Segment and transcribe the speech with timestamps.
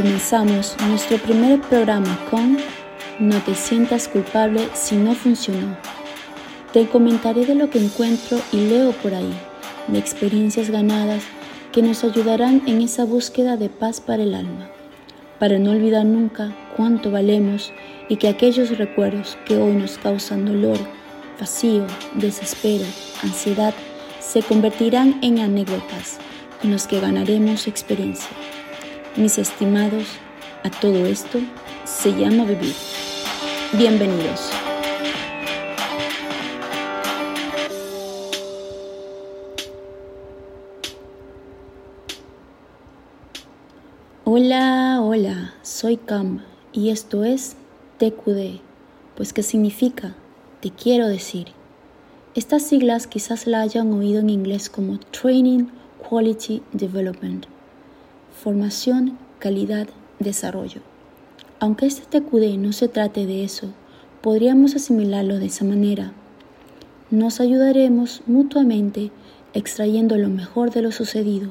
[0.00, 2.56] Comenzamos nuestro primer programa con
[3.18, 5.76] No te sientas culpable si no funcionó.
[6.72, 9.30] Te comentaré de lo que encuentro y leo por ahí,
[9.88, 11.22] de experiencias ganadas
[11.70, 14.70] que nos ayudarán en esa búsqueda de paz para el alma,
[15.38, 17.70] para no olvidar nunca cuánto valemos
[18.08, 20.78] y que aquellos recuerdos que hoy nos causan dolor,
[21.38, 22.86] vacío, desespero,
[23.22, 23.74] ansiedad,
[24.18, 26.16] se convertirán en anécdotas
[26.62, 28.30] con las que ganaremos experiencia.
[29.16, 30.06] Mis estimados,
[30.62, 31.40] a todo esto
[31.84, 32.74] se llama vivir.
[33.72, 34.50] Bienvenidos.
[44.24, 47.56] Hola, hola, soy Cam y esto es
[47.98, 48.60] TQD,
[49.16, 50.14] pues ¿qué significa?
[50.60, 51.48] Te quiero decir.
[52.36, 55.64] Estas siglas quizás la hayan oído en inglés como Training
[56.08, 57.46] Quality Development
[58.32, 60.80] Formación, calidad, desarrollo.
[61.58, 63.68] Aunque este TQD no se trate de eso,
[64.22, 66.12] podríamos asimilarlo de esa manera.
[67.10, 69.10] Nos ayudaremos mutuamente
[69.52, 71.50] extrayendo lo mejor de lo sucedido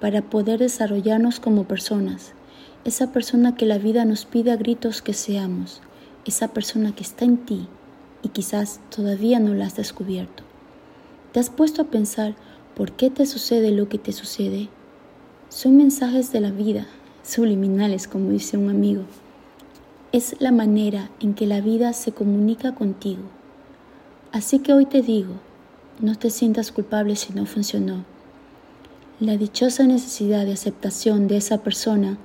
[0.00, 2.32] para poder desarrollarnos como personas,
[2.84, 5.82] esa persona que la vida nos pide a gritos que seamos,
[6.24, 7.68] esa persona que está en ti
[8.22, 10.44] y quizás todavía no la has descubierto.
[11.32, 12.34] ¿Te has puesto a pensar
[12.74, 14.68] por qué te sucede lo que te sucede?
[15.54, 16.86] Son mensajes de la vida,
[17.22, 19.02] subliminales, como dice un amigo.
[20.10, 23.20] Es la manera en que la vida se comunica contigo.
[24.32, 25.34] Así que hoy te digo,
[26.00, 28.06] no te sientas culpable si no funcionó.
[29.20, 32.16] La dichosa necesidad de aceptación de esa persona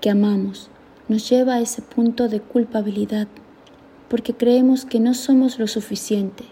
[0.00, 0.70] que amamos
[1.06, 3.28] nos lleva a ese punto de culpabilidad
[4.08, 6.44] porque creemos que no somos lo suficiente.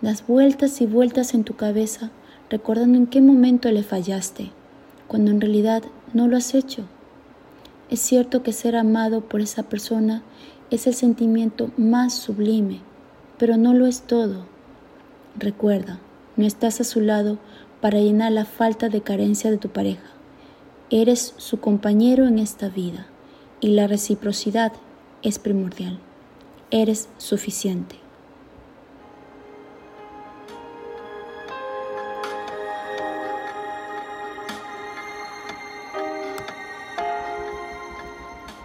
[0.00, 2.12] Das vueltas y vueltas en tu cabeza
[2.50, 4.52] recordando en qué momento le fallaste
[5.12, 5.82] cuando en realidad
[6.14, 6.86] no lo has hecho.
[7.90, 10.22] Es cierto que ser amado por esa persona
[10.70, 12.80] es el sentimiento más sublime,
[13.36, 14.46] pero no lo es todo.
[15.38, 15.98] Recuerda,
[16.36, 17.36] no estás a su lado
[17.82, 20.08] para llenar la falta de carencia de tu pareja.
[20.88, 23.06] Eres su compañero en esta vida
[23.60, 24.72] y la reciprocidad
[25.20, 25.98] es primordial.
[26.70, 27.96] Eres suficiente.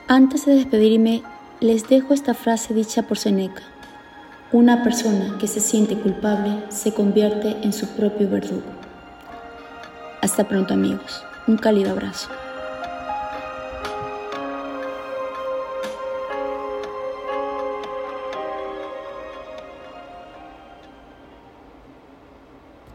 [0.10, 1.22] Antes de despedirme,
[1.60, 3.62] les dejo esta frase dicha por Seneca.
[4.54, 8.64] Una persona que se siente culpable se convierte en su propio verdugo.
[10.22, 11.26] Hasta pronto amigos.
[11.46, 12.30] Un cálido abrazo.